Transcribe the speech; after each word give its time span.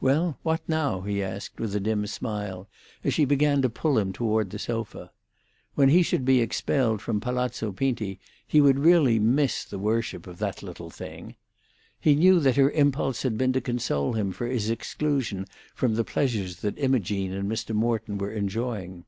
"Well, 0.00 0.38
what 0.44 0.60
now?" 0.68 1.00
he 1.00 1.20
asked, 1.20 1.58
with 1.58 1.74
a 1.74 1.80
dim 1.80 2.06
smile, 2.06 2.68
as 3.02 3.12
she 3.12 3.24
began 3.24 3.60
to 3.62 3.68
pull 3.68 3.98
him 3.98 4.12
toward 4.12 4.50
the 4.50 4.58
sofa. 4.60 5.10
When 5.74 5.88
he 5.88 6.00
should 6.00 6.24
be 6.24 6.40
expelled 6.40 7.02
from 7.02 7.20
Palazzo 7.20 7.72
Pinti 7.72 8.20
he 8.46 8.60
would 8.60 8.78
really 8.78 9.18
miss 9.18 9.64
the 9.64 9.80
worship 9.80 10.28
of 10.28 10.38
that 10.38 10.62
little 10.62 10.90
thing. 10.90 11.34
He 11.98 12.14
knew 12.14 12.38
that 12.38 12.54
her 12.54 12.70
impulse 12.70 13.24
had 13.24 13.36
been 13.36 13.52
to 13.52 13.60
console 13.60 14.12
him 14.12 14.30
for 14.30 14.46
his 14.46 14.70
exclusion 14.70 15.44
from 15.74 15.96
the 15.96 16.04
pleasures 16.04 16.60
that 16.60 16.78
Imogene 16.78 17.32
and 17.32 17.50
Mr. 17.50 17.74
Morton 17.74 18.16
were 18.16 18.30
enjoying. 18.30 19.04